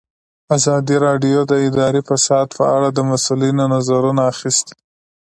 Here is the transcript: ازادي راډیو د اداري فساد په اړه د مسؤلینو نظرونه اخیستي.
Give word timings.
ازادي 0.55 0.95
راډیو 1.05 1.39
د 1.51 1.53
اداري 1.67 2.01
فساد 2.09 2.47
په 2.57 2.63
اړه 2.75 2.89
د 2.93 2.99
مسؤلینو 3.11 3.63
نظرونه 3.75 4.21
اخیستي. 4.33 4.75